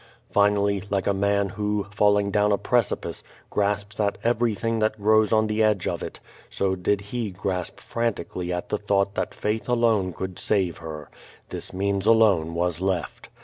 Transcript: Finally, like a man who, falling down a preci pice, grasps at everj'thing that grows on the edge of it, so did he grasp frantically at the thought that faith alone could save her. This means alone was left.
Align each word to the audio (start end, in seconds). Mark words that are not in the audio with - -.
Finally, 0.31 0.81
like 0.89 1.05
a 1.05 1.13
man 1.13 1.49
who, 1.49 1.85
falling 1.91 2.31
down 2.31 2.51
a 2.51 2.57
preci 2.57 2.99
pice, 2.99 3.21
grasps 3.51 3.99
at 3.99 4.19
everj'thing 4.23 4.79
that 4.79 4.99
grows 4.99 5.31
on 5.31 5.45
the 5.45 5.61
edge 5.61 5.87
of 5.87 6.01
it, 6.01 6.19
so 6.49 6.73
did 6.75 6.99
he 7.01 7.29
grasp 7.29 7.79
frantically 7.79 8.51
at 8.51 8.69
the 8.69 8.79
thought 8.79 9.13
that 9.13 9.31
faith 9.35 9.69
alone 9.69 10.11
could 10.11 10.39
save 10.39 10.77
her. 10.79 11.07
This 11.49 11.71
means 11.71 12.07
alone 12.07 12.55
was 12.55 12.81
left. 12.81 13.29